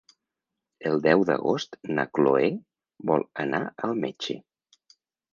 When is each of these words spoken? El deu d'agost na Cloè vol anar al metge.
El 0.91 0.95
deu 1.01 1.25
d'agost 1.29 1.75
na 1.97 2.05
Cloè 2.19 2.49
vol 3.11 3.25
anar 3.43 3.59
al 3.89 3.93
metge. 4.07 4.39